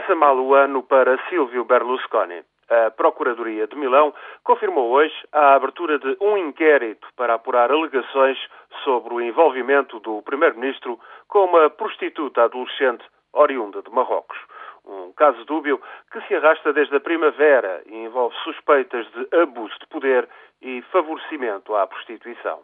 [0.00, 2.42] Começa mal o ano para Silvio Berlusconi.
[2.70, 8.38] A Procuradoria de Milão confirmou hoje a abertura de um inquérito para apurar alegações
[8.82, 14.38] sobre o envolvimento do Primeiro-Ministro com uma prostituta adolescente oriunda de Marrocos.
[14.86, 15.78] Um caso dúbio
[16.10, 20.26] que se arrasta desde a primavera e envolve suspeitas de abuso de poder
[20.62, 22.60] e favorecimento à prostituição.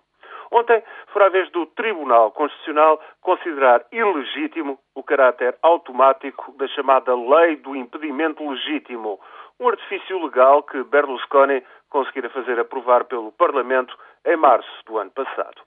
[0.50, 7.56] Ontem foi a vez do Tribunal Constitucional considerar ilegítimo o caráter automático da chamada Lei
[7.56, 9.20] do Impedimento Legítimo,
[9.58, 15.62] um artifício legal que Berlusconi conseguira fazer aprovar pelo Parlamento em março do ano passado.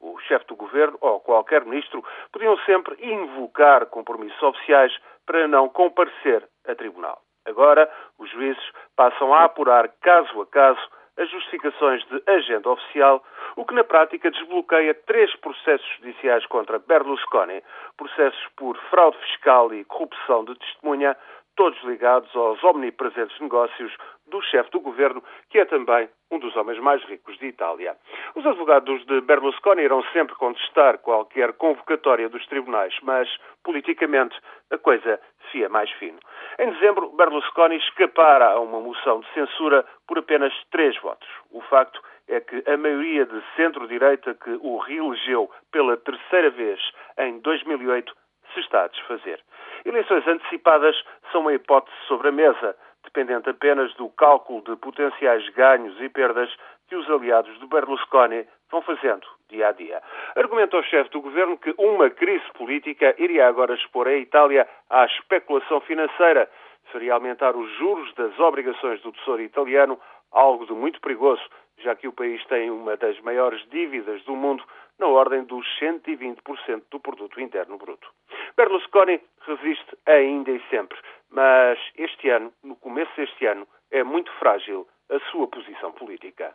[0.00, 4.94] O chefe do governo ou qualquer ministro podiam sempre invocar compromissos oficiais
[5.26, 7.20] para não comparecer a tribunal.
[7.46, 8.62] Agora, os juízes
[8.96, 10.80] passam a apurar caso a caso
[11.16, 13.22] as justificações de agenda oficial,
[13.56, 17.62] o que na prática desbloqueia três processos judiciais contra Berlusconi,
[17.96, 21.16] processos por fraude fiscal e corrupção de testemunha,
[21.56, 23.92] todos ligados aos omnipresentes negócios
[24.26, 27.96] do chefe do governo, que é também um dos homens mais ricos de Itália.
[28.34, 33.28] Os advogados de Berlusconi irão sempre contestar qualquer convocatória dos tribunais, mas
[33.62, 34.36] politicamente
[34.70, 35.20] a coisa
[35.52, 36.18] fia mais fino.
[36.58, 41.28] Em dezembro, Berlusconi escapara a uma moção de censura por apenas três votos.
[41.50, 46.80] O facto é que a maioria de centro-direita que o reelegeu pela terceira vez
[47.18, 48.14] em 2008
[48.52, 49.40] se está a desfazer.
[49.84, 50.96] Eleições antecipadas
[51.32, 56.54] são uma hipótese sobre a mesa, dependente apenas do cálculo de potenciais ganhos e perdas
[56.88, 60.02] que os aliados de Berlusconi vão fazendo dia a dia.
[60.34, 65.04] Argumenta o chefe do governo que uma crise política iria agora expor a Itália à
[65.04, 66.50] especulação financeira,
[66.90, 69.98] faria aumentar os juros das obrigações do Tesouro italiano,
[70.32, 71.42] algo de muito perigoso,
[71.78, 74.64] já que o país tem uma das maiores dívidas do mundo,
[74.98, 78.08] na ordem dos 120% do produto interno bruto.
[78.56, 80.98] Berlusconi resiste ainda e sempre,
[81.30, 86.54] mas este ano, no começo deste ano, é muito frágil a sua posição política.